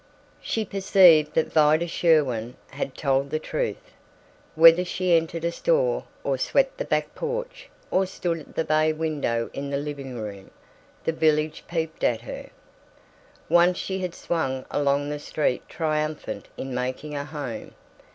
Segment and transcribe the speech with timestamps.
[0.41, 3.91] She perceived that Vida Sherwin had told the truth.
[4.55, 8.93] Whether she entered a store, or swept the back porch, or stood at the bay
[8.93, 10.49] window in the living room,
[11.03, 12.49] the village peeped at her.
[13.47, 17.75] Once she had swung along the street triumphant in making a home.